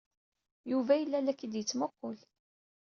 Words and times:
Yuba 0.71 0.93
yella 0.97 1.19
la 1.21 1.33
k-id-yettmuqqul. 1.37 2.19